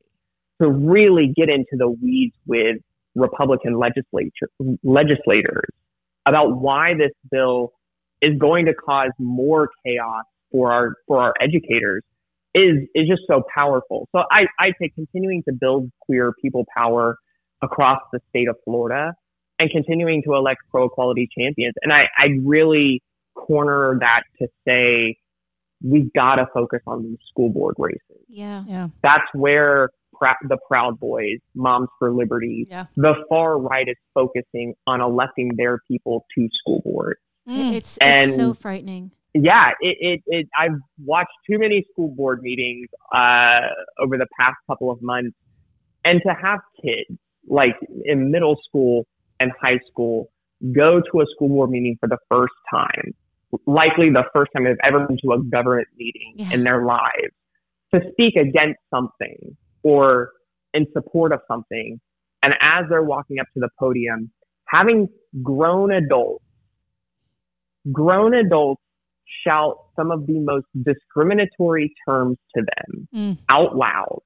[0.61, 2.77] to really get into the weeds with
[3.15, 4.49] Republican legislature,
[4.83, 5.69] legislators
[6.25, 7.73] about why this bill
[8.21, 12.03] is going to cause more chaos for our for our educators
[12.53, 14.07] is is just so powerful.
[14.11, 17.17] So I I say continuing to build queer people power
[17.61, 19.13] across the state of Florida
[19.59, 21.75] and continuing to elect pro equality champions.
[21.81, 23.01] And I I really
[23.35, 25.17] corner that to say
[25.83, 28.23] we gotta focus on these school board races.
[28.27, 28.89] Yeah, yeah.
[29.01, 29.89] That's where
[30.47, 32.85] the Proud Boys, Moms for Liberty, yeah.
[32.95, 37.17] the far right is focusing on electing their people to school board.
[37.47, 37.73] Mm.
[37.73, 42.41] It's, and, it's so frightening yeah, it, it, it, I've watched too many school board
[42.41, 43.61] meetings, uh,
[43.99, 45.35] over the past couple of months
[46.03, 49.05] and to have kids like in middle school
[49.39, 50.31] and high school
[50.75, 53.13] go to a school board meeting for the first time,
[53.65, 56.51] likely the first time they've ever been to a government meeting yeah.
[56.51, 57.33] in their lives
[57.93, 60.31] to speak against something or
[60.73, 61.99] in support of something.
[62.41, 64.31] And as they're walking up to the podium,
[64.67, 65.07] having
[65.43, 66.43] grown adults,
[67.91, 68.81] grown adults
[69.45, 73.37] shout some of the most discriminatory terms to them mm.
[73.49, 74.19] out loud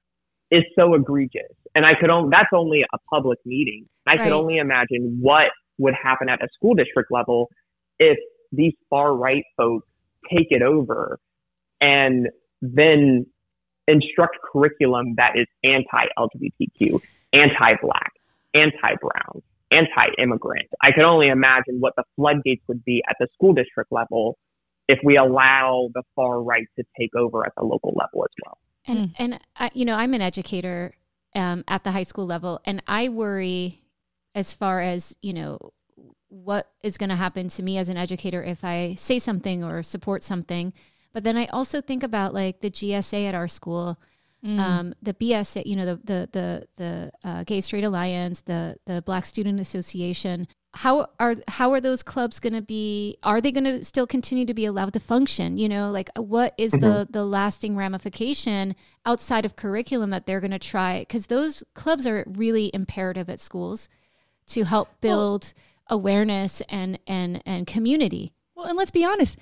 [0.50, 1.52] is so egregious.
[1.74, 3.86] And I could only, that's only a public meeting.
[4.06, 4.20] I right.
[4.22, 7.48] could only imagine what would happen at a school district level
[7.98, 8.18] if
[8.52, 9.88] these far right folks
[10.32, 11.18] take it over
[11.80, 12.28] and
[12.62, 13.26] then
[13.86, 17.00] instruct curriculum that is anti-LGBTQ,
[17.32, 18.12] anti-black,
[18.54, 20.68] anti-brown, anti-immigrant.
[20.82, 24.38] I can only imagine what the floodgates would be at the school district level
[24.88, 28.58] if we allow the far right to take over at the local level as well.
[28.86, 29.12] And mm.
[29.18, 30.94] and I, you know, I'm an educator
[31.34, 33.80] um, at the high school level, and I worry
[34.34, 35.58] as far as you know
[36.28, 39.82] what is going to happen to me as an educator if I say something or
[39.82, 40.72] support something.
[41.14, 43.98] But then I also think about like the GSA at our school,
[44.44, 44.58] mm.
[44.58, 49.00] um, the BSA, you know, the the the the uh, Gay Straight Alliance, the the
[49.00, 53.64] Black Student Association how are how are those clubs going to be are they going
[53.64, 56.80] to still continue to be allowed to function you know like what is mm-hmm.
[56.80, 58.74] the the lasting ramification
[59.06, 63.38] outside of curriculum that they're going to try because those clubs are really imperative at
[63.38, 63.88] schools
[64.46, 65.54] to help build
[65.88, 69.38] well, awareness and and and community well and let's be honest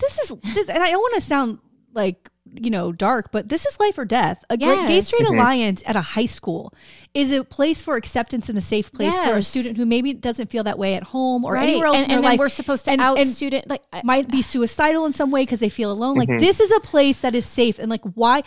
[0.00, 1.58] this is this and i don't want to sound
[1.92, 2.30] like
[2.60, 4.88] you know dark but this is life or death a yes.
[4.88, 5.38] gay straight mm-hmm.
[5.38, 6.72] alliance at a high school
[7.14, 9.30] is a place for acceptance and a safe place yes.
[9.30, 11.68] for a student who maybe doesn't feel that way at home or right.
[11.68, 13.82] anywhere else and, in their and life we're supposed to and, out and student like
[14.04, 16.30] might be suicidal in some way because they feel alone mm-hmm.
[16.30, 18.42] like this is a place that is safe and like why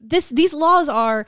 [0.00, 1.26] this these laws are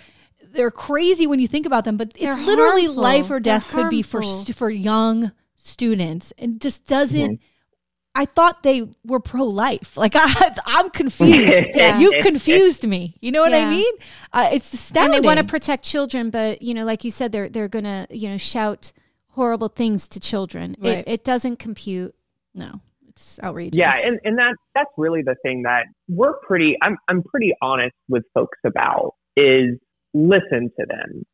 [0.53, 3.03] they're crazy when you think about them but it's they're literally harmful.
[3.03, 4.23] life or death could be for
[4.55, 7.51] for young students and just doesn't mm-hmm
[8.17, 9.97] I thought they were pro life.
[10.05, 11.71] Like I, I'm confused.
[11.75, 11.99] yeah.
[11.99, 13.15] You've confused me.
[13.21, 13.67] You know what yeah.
[13.67, 13.95] I mean?
[14.33, 15.15] Uh, it's astounding.
[15.17, 18.07] And they want to protect children, but you know, like you said, they're they're gonna
[18.11, 18.93] you know shout
[19.29, 20.77] horrible things to children.
[20.79, 20.99] Right.
[20.99, 22.15] It, it doesn't compute.
[22.55, 23.79] No, it's outrageous.
[23.79, 26.77] Yeah, and and that that's really the thing that we're pretty.
[26.83, 29.79] I'm I'm pretty honest with folks about is
[30.13, 31.25] listen to them,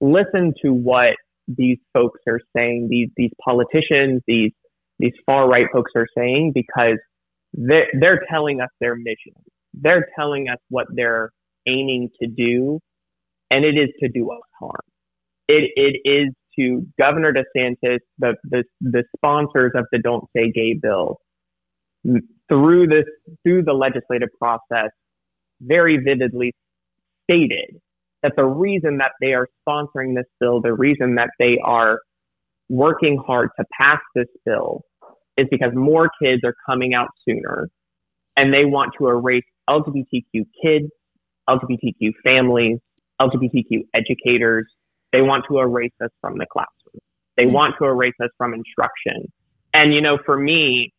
[0.00, 1.14] listen to what
[1.46, 2.88] these folks are saying.
[2.90, 4.52] These these politicians, these
[5.00, 6.98] these far right folks are saying because
[7.54, 9.32] they're, they're telling us their mission.
[9.72, 11.30] They're telling us what they're
[11.66, 12.80] aiming to do,
[13.50, 14.80] and it is to do us harm.
[15.48, 20.78] It, it is to Governor DeSantis, the, the, the sponsors of the Don't Say Gay
[20.80, 21.16] bill,
[22.48, 23.04] through this,
[23.42, 24.90] through the legislative process,
[25.62, 26.52] very vividly
[27.24, 27.76] stated
[28.22, 32.00] that the reason that they are sponsoring this bill, the reason that they are
[32.68, 34.82] working hard to pass this bill
[35.40, 37.68] is because more kids are coming out sooner
[38.36, 40.90] and they want to erase LGBTQ kids,
[41.48, 42.78] LGBTQ families,
[43.20, 44.66] LGBTQ educators.
[45.12, 47.00] They want to erase us from the classroom.
[47.36, 47.54] They mm-hmm.
[47.54, 49.30] want to erase us from instruction.
[49.74, 50.92] And you know, for me,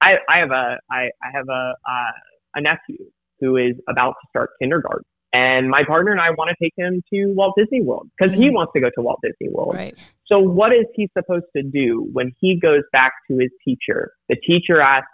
[0.00, 2.12] I, I have a I, I have a uh,
[2.54, 3.04] a nephew
[3.40, 7.02] who is about to start kindergarten, and my partner and I want to take him
[7.12, 8.42] to Walt Disney World because mm-hmm.
[8.42, 9.74] he wants to go to Walt Disney World.
[9.74, 9.94] Right.
[10.26, 14.12] So what is he supposed to do when he goes back to his teacher?
[14.28, 15.08] The teacher asks,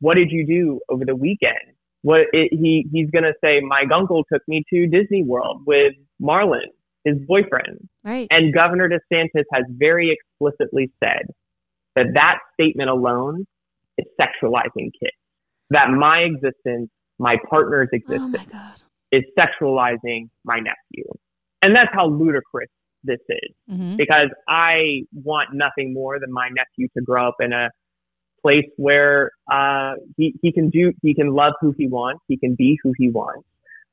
[0.00, 4.24] "What did you do over the weekend?" What it, he he's gonna say, "My uncle
[4.32, 5.92] took me to Disney World with
[6.22, 6.68] Marlon,
[7.04, 8.28] his boyfriend." Right.
[8.30, 11.26] And Governor DeSantis has very explicitly said
[11.96, 13.46] that that statement alone
[13.98, 15.16] is sexualizing kids.
[15.68, 18.74] That my existence, my partner's oh existence, oh
[19.12, 21.04] is sexualizing my nephew.
[21.62, 22.70] And that's how ludicrous
[23.02, 23.96] this is mm-hmm.
[23.96, 27.70] because I want nothing more than my nephew to grow up in a
[28.42, 32.54] place where uh, he, he can do, he can love who he wants, he can
[32.54, 33.46] be who he wants.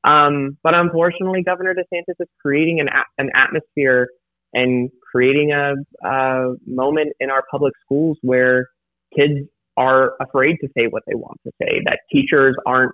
[0.04, 4.08] Um, but unfortunately, Governor DeSantis is creating an, an atmosphere
[4.54, 5.74] and creating a,
[6.06, 8.68] a moment in our public schools where
[9.14, 12.92] kids are afraid to say what they want to say, that teachers aren't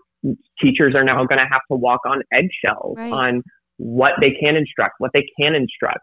[0.60, 3.12] teachers are now going to have to walk on eggshells right.
[3.12, 3.42] on
[3.76, 6.00] what they can instruct, what they can instruct.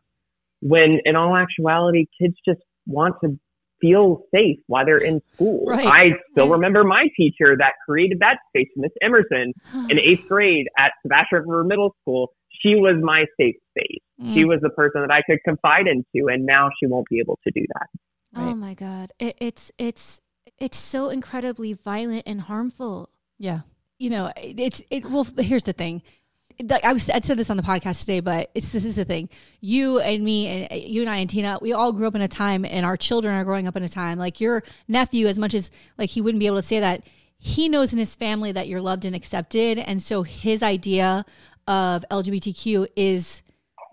[0.61, 3.39] When in all actuality, kids just want to
[3.79, 5.65] feel safe while they're in school.
[5.65, 5.87] Right.
[5.87, 6.55] I still right.
[6.55, 9.53] remember my teacher that created that space, Miss Emerson,
[9.89, 12.31] in eighth grade at Sebastian River Middle School.
[12.61, 14.01] She was my safe space.
[14.21, 14.35] Mm.
[14.35, 17.39] She was the person that I could confide into, and now she won't be able
[17.43, 17.87] to do that.
[18.35, 20.21] Oh my God, it, it's it's
[20.57, 23.09] it's so incredibly violent and harmful.
[23.39, 23.61] Yeah
[24.01, 25.05] you know, it's it.
[25.05, 26.01] Well, here's the thing.
[26.83, 29.29] I was I said this on the podcast today, but it's this is the thing.
[29.61, 32.21] You and me and uh, you and I and Tina, we all grew up in
[32.21, 34.17] a time, and our children are growing up in a time.
[34.17, 37.03] Like your nephew, as much as like he wouldn't be able to say that,
[37.37, 41.23] he knows in his family that you're loved and accepted, and so his idea
[41.67, 43.43] of LGBTQ is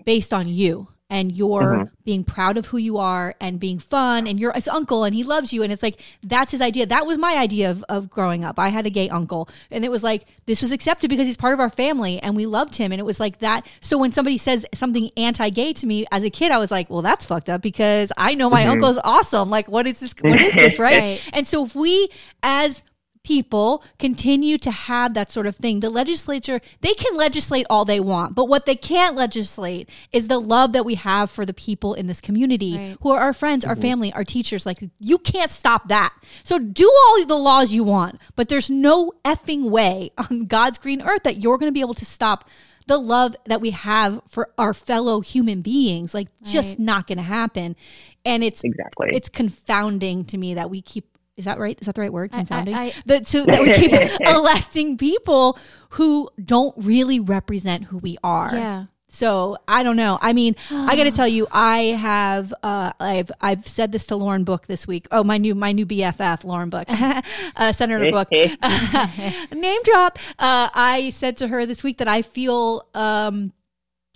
[0.07, 1.95] based on you and you're mm-hmm.
[2.05, 5.25] being proud of who you are and being fun and you're his uncle and he
[5.25, 5.63] loves you.
[5.63, 6.87] And it's like that's his idea.
[6.87, 8.59] That was my idea of, of growing up.
[8.59, 11.55] I had a gay uncle and it was like this was accepted because he's part
[11.55, 12.93] of our family and we loved him.
[12.93, 13.67] And it was like that.
[13.81, 17.03] So when somebody says something anti-gay to me as a kid i was like well
[17.03, 18.73] that's fucked up because i know my mm-hmm.
[18.73, 19.51] uncle is awesome.
[19.51, 20.99] Like what is this what is this right?
[20.99, 21.31] right.
[21.33, 22.09] And so if we
[22.43, 22.83] as
[23.29, 25.81] people continue to have that sort of thing.
[25.81, 30.39] The legislature, they can legislate all they want, but what they can't legislate is the
[30.39, 32.97] love that we have for the people in this community right.
[33.03, 33.83] who are our friends, our mm-hmm.
[33.83, 34.65] family, our teachers.
[34.65, 36.15] Like, you can't stop that.
[36.43, 41.03] So do all the laws you want, but there's no effing way on God's green
[41.03, 42.49] earth that you're going to be able to stop
[42.87, 46.51] the love that we have for our fellow human beings like right.
[46.51, 47.77] just not going to happen
[48.25, 51.79] and it's exactly it's confounding to me that we keep is that right?
[51.81, 52.33] Is that the right word?
[52.33, 52.75] Confounding.
[52.75, 55.59] I, I, that, so that we keep electing people
[55.91, 58.51] who don't really represent who we are.
[58.53, 58.85] Yeah.
[59.11, 60.19] So I don't know.
[60.21, 64.17] I mean, I got to tell you, I have uh, I've I've said this to
[64.17, 65.07] Lauren Book this week.
[65.11, 66.87] Oh, my new my new BFF, Lauren Book,
[67.57, 68.31] uh, Senator Book.
[68.31, 70.19] Name drop.
[70.39, 73.53] Uh, I said to her this week that I feel um,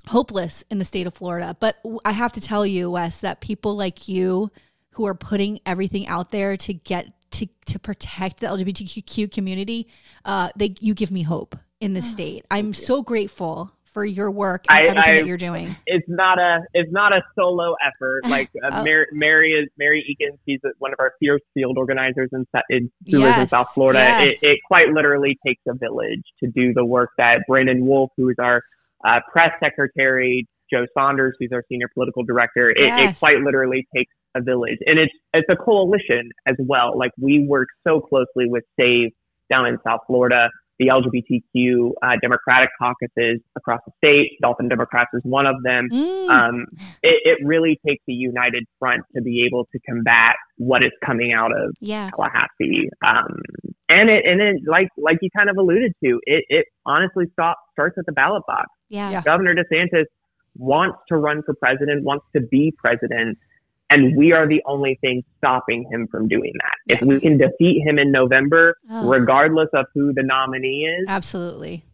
[0.09, 3.77] hopeless in the state of Florida, but I have to tell you, Wes, that people
[3.77, 4.51] like you
[4.93, 9.89] who are putting everything out there to get to to protect the LGBTQ community,
[10.25, 12.45] uh, they you give me hope in the oh, state.
[12.51, 15.77] I'm so grateful for your work and I, everything I, that you're doing.
[15.87, 18.23] It's not a it's not a solo effort.
[18.33, 18.85] Like uh, oh.
[18.85, 20.39] Mary, Mary is Mary Eakins.
[20.49, 23.99] She's one of our fierce field organizers in, in who yes, lives in South Florida.
[23.99, 24.37] Yes.
[24.43, 28.31] It, it, quite literally takes a village to do the work that Brandon Wolf, who
[28.31, 28.63] is our
[29.05, 32.71] uh, press secretary, Joe Saunders, who's our senior political director.
[32.71, 33.17] It, yes.
[33.17, 36.99] it quite literally takes a village, and it's it's a coalition as well.
[36.99, 39.11] Like we work so closely with Save
[39.51, 44.39] down in South Florida, the LGBTQ uh, Democratic caucuses across the state.
[44.41, 45.89] Dolphin Democrats is one of them.
[45.93, 46.31] Mm.
[46.31, 46.67] Um,
[47.03, 51.33] it, it, really takes a united front to be able to combat what is coming
[51.33, 52.11] out of yeah.
[52.11, 52.89] Tallahassee.
[53.07, 53.41] Um,
[53.89, 57.59] and it and it like like you kind of alluded to, it it honestly stop,
[57.73, 58.69] starts at the ballot box.
[58.89, 59.11] Yeah.
[59.11, 59.23] yeah.
[59.23, 60.07] Governor DeSantis
[60.57, 63.39] wants to run for president, wants to be president.
[63.93, 66.95] And we are the only thing stopping him from doing that.
[66.95, 69.09] If we can defeat him in November, oh.
[69.09, 71.85] regardless of who the nominee is, absolutely,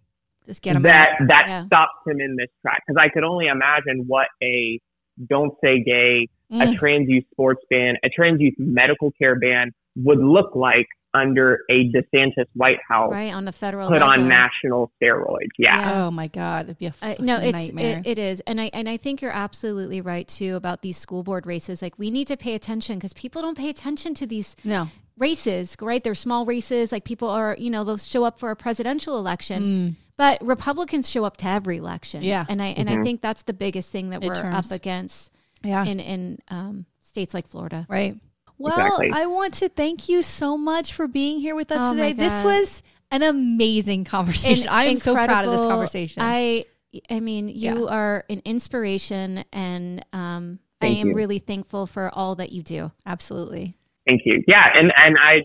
[0.46, 0.82] just get him.
[0.82, 1.28] That out.
[1.28, 1.66] that yeah.
[1.66, 4.80] stops him in this track because I could only imagine what a
[5.28, 6.74] don't say gay, mm.
[6.74, 10.86] a trans youth sports ban, a trans youth medical care ban would look like
[11.18, 14.08] under a DeSantis White House, right on the federal put level.
[14.08, 15.48] on national steroids.
[15.58, 15.80] Yeah.
[15.80, 16.04] yeah.
[16.06, 17.38] Oh my God, it'd be a uh, no.
[17.40, 20.96] It's it, it is, and I and I think you're absolutely right too about these
[20.96, 21.82] school board races.
[21.82, 24.56] Like we need to pay attention because people don't pay attention to these.
[24.64, 24.88] No.
[25.18, 26.02] Races, right?
[26.04, 26.92] They're small races.
[26.92, 29.62] Like people are, you know, they'll show up for a presidential election.
[29.62, 32.22] Mm But Republicans show up to every election.
[32.22, 32.44] Yeah.
[32.48, 33.00] And I and Mhm.
[33.00, 34.54] I think that's the biggest thing that we're Midterms.
[34.66, 35.32] up against
[35.64, 35.84] Yeah.
[35.84, 37.84] in in um, states like Florida.
[37.88, 38.14] Right.
[38.58, 39.10] Well, Exactly.
[39.12, 42.12] I want to thank you so much for being here with us Oh today.
[42.12, 44.68] This was an amazing conversation.
[44.68, 46.22] I am so proud of this conversation.
[46.24, 46.64] I
[47.10, 47.94] I mean, you Yeah.
[47.94, 51.14] are an inspiration and um I am you.
[51.14, 52.92] really thankful for all that you do.
[53.04, 53.74] Absolutely.
[54.06, 54.42] Thank you.
[54.46, 55.40] Yeah, and and I,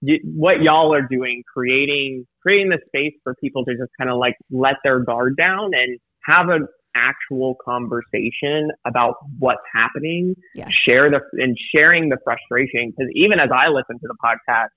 [0.00, 4.16] y- what y'all are doing, creating creating the space for people to just kind of
[4.18, 6.66] like let their guard down and have an
[6.96, 10.34] actual conversation about what's happening.
[10.54, 10.74] Yes.
[10.74, 14.68] Share the and sharing the frustration because even as I listen to the podcast,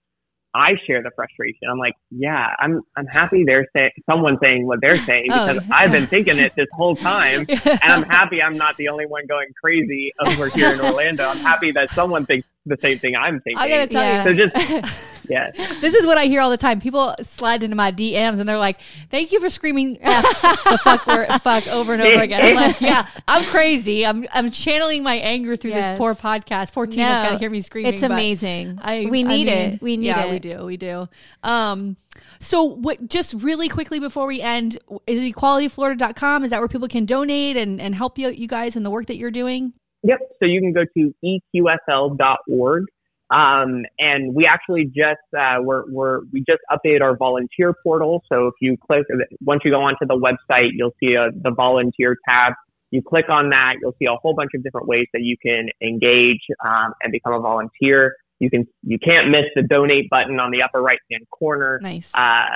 [0.56, 1.70] I share the frustration.
[1.72, 5.68] I'm like, yeah, I'm I'm happy they're saying someone saying what they're saying Oh, because
[5.68, 5.76] yeah.
[5.76, 7.46] I've been thinking it this whole time.
[7.66, 11.26] and I'm happy I'm not the only one going crazy over here in Orlando.
[11.28, 13.58] I'm happy that someone thinks the same thing I'm thinking.
[13.58, 14.24] I gotta tell Yeah.
[14.24, 14.96] so just
[15.30, 16.80] yeah, This is what I hear all the time.
[16.82, 21.06] People slide into my DMs and they're like, "Thank you for screaming F the fuck
[21.08, 24.06] word fuck over and over again." I'm like, "Yeah, I'm crazy.
[24.06, 25.92] I'm I'm channeling my anger through Yes.
[25.92, 26.74] this poor podcast.
[26.74, 27.94] Poor Tina's No, got to hear me screaming.
[27.94, 28.80] It's amazing.
[28.82, 29.82] I, we I need mean, it.
[29.82, 30.32] We need yeah, it.
[30.32, 30.66] we do.
[30.66, 31.08] We do.
[31.44, 31.96] Um,
[32.40, 33.08] so what?
[33.10, 36.44] Just really quickly before we end, is equalityflorida.com?
[36.44, 39.06] Is that where people can donate and and help you you guys in the work
[39.08, 39.74] that you're doing?
[40.04, 40.20] Yep.
[40.40, 41.14] So you can go to
[41.56, 42.86] eqfl.org.
[43.32, 48.24] Um, and we actually just uh, we're, we're we just updated our volunteer portal.
[48.28, 49.06] So if you click
[49.42, 52.54] once you go onto the website, you'll see a, the volunteer tab.
[52.90, 55.68] You click on that, you'll see a whole bunch of different ways that you can
[55.80, 58.16] engage um, and become a volunteer.
[58.40, 61.80] You can you can't miss the donate button on the upper right hand corner.
[61.84, 62.12] Nice.
[62.16, 62.48] uh,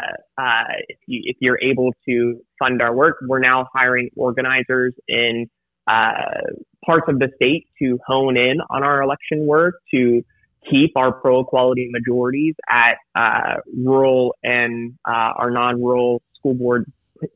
[0.41, 5.47] uh, if, you, if you're able to fund our work, we're now hiring organizers in
[5.87, 6.13] uh,
[6.85, 10.21] parts of the state to hone in on our election work to
[10.69, 13.55] keep our pro equality majorities at uh,
[13.85, 16.85] rural and uh, our non-rural school board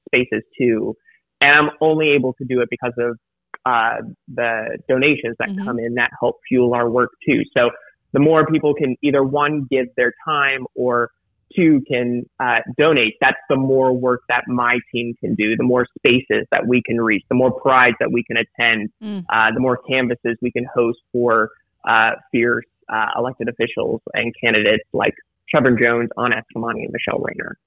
[0.07, 0.95] spaces too.
[1.41, 3.17] And I'm only able to do it because of
[3.65, 4.01] uh,
[4.33, 5.65] the donations that Mhm.
[5.65, 7.43] come in that help fuel our work too.
[7.55, 7.69] So
[8.13, 11.09] the more people can either one give their time or
[11.57, 15.87] two can uh, donate, that's the more work that my team can do, the more
[15.97, 19.25] spaces that we can reach, the more prides that we can attend, Mm.
[19.29, 21.49] uh, the more canvasses we can host for
[21.87, 25.13] uh, fierce uh, elected officials and candidates like
[25.53, 27.57] Shevrin Jones, Anna Eskamani, and Michele Rayner.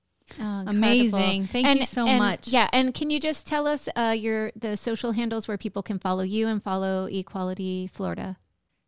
[0.41, 0.65] Oh.
[0.69, 1.47] Amazing.
[1.49, 2.49] Thank you so and- much.
[2.49, 5.99] Yeah, and can you just tell us uh, your the social handles where people can
[5.99, 8.37] follow you and follow Equality Florida?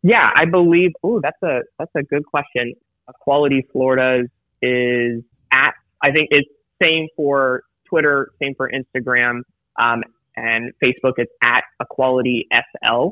[0.03, 0.91] Yeah, I believe.
[1.03, 2.73] Oh, that's a that's a good question.
[3.09, 4.29] Equality Florida's
[4.63, 5.73] is at.
[6.01, 6.47] I think it's
[6.81, 9.41] same for Twitter, same for Instagram,
[9.79, 10.03] um,
[10.35, 11.13] and Facebook.
[11.17, 13.09] It's at Equality FL.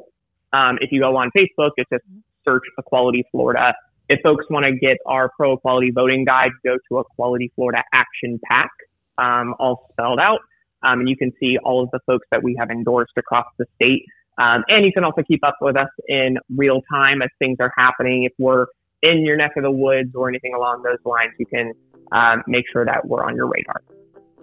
[0.53, 2.03] Um, if you go on Facebook, it's just
[2.45, 3.73] search Equality Florida.
[4.09, 8.39] If folks want to get our pro equality voting guide, go to Equality Florida Action
[8.49, 8.69] PAC,
[9.17, 10.39] um, all spelled out.
[10.83, 13.65] Um, and you can see all of the folks that we have endorsed across the
[13.75, 14.03] state.
[14.37, 17.71] Um, and you can also keep up with us in real time as things are
[17.77, 18.23] happening.
[18.23, 18.65] If we're
[19.01, 21.73] in your neck of the woods or anything along those lines, you can
[22.11, 23.81] um, make sure that we're on your radar.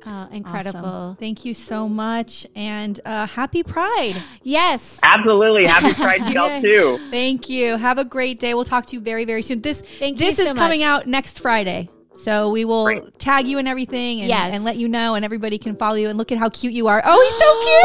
[0.04, 0.78] Uh, incredible.
[0.78, 1.16] Awesome.
[1.16, 4.22] Thank you so much, and uh, happy Pride.
[4.42, 5.00] Yes.
[5.02, 5.66] Absolutely.
[5.66, 6.98] Happy Pride to y'all too.
[7.10, 7.76] Thank you.
[7.76, 8.54] Have a great day.
[8.54, 9.60] We'll talk to you very, very soon.
[9.60, 10.88] This Thank this you is so coming much.
[10.88, 11.90] out next Friday.
[12.18, 13.16] So we will Great.
[13.20, 14.52] tag you and everything and, Yes.
[14.52, 16.88] and let you know and everybody can follow you and look at how cute you
[16.88, 17.00] are.
[17.04, 17.84] Oh, he's so cute.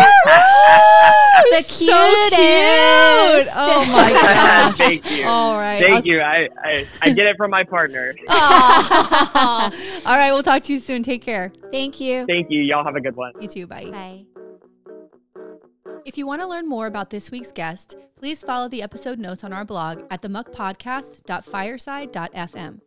[1.52, 1.86] The He's so
[2.30, 3.48] cute.
[3.56, 4.76] Oh my gosh.
[4.78, 5.28] Thank you.
[5.28, 5.80] All right.
[5.80, 6.20] Thank I'll- you.
[6.22, 8.16] I, I, I get it from my partner.
[8.30, 9.70] All
[10.18, 11.04] right, we'll talk to you soon.
[11.04, 11.52] Take care.
[11.72, 12.26] Thank you.
[12.26, 12.62] Thank you.
[12.64, 13.34] Y'all have a good one.
[13.40, 13.68] You too.
[13.68, 13.86] Bye.
[13.92, 14.26] Bye.
[16.06, 19.44] If you want to learn more about this week's guest, please follow the episode notes
[19.44, 22.80] on our blog at themuckpodcast.fireside.fm.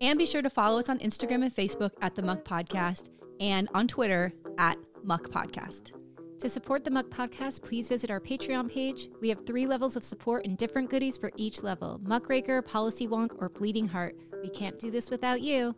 [0.00, 3.68] And be sure to follow us on Instagram and Facebook at The Muck Podcast and
[3.74, 5.92] on Twitter at Muck Podcast.
[6.40, 9.10] To support the Muck Podcast, please visit our Patreon page.
[9.20, 13.34] We have three levels of support and different goodies for each level Muckraker, Policy Wonk,
[13.42, 14.16] or Bleeding Heart.
[14.42, 15.74] We can't do this without you.